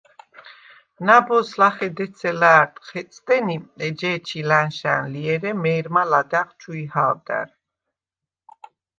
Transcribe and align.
ნა̈ბოზს 1.05 1.51
ლახე 1.59 1.87
დეცე 1.97 2.31
ლა̄̈რტყ 2.41 2.77
ხეწდენი, 2.87 3.57
ეჯ’ე̄ჩი 3.85 4.39
ლა̈ნშა̈ნ 4.49 5.03
ლი, 5.11 5.21
ერე 5.33 5.51
მე̄რმა 5.63 6.03
ლადა̈ღ 6.11 6.49
ჩუ 6.59 6.71
იჰა̄ვდა̈რ. 6.83 7.49